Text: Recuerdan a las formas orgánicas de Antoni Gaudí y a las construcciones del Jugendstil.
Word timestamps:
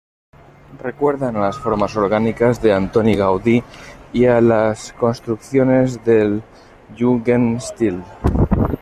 Recuerdan 0.79 1.35
a 1.37 1.41
las 1.41 1.59
formas 1.59 1.95
orgánicas 1.95 2.59
de 2.59 2.73
Antoni 2.73 3.13
Gaudí 3.13 3.61
y 4.11 4.25
a 4.25 4.41
las 4.41 4.93
construcciones 4.93 6.03
del 6.03 6.41
Jugendstil. 6.97 8.01